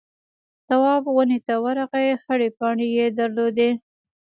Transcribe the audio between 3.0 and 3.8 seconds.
درلودې.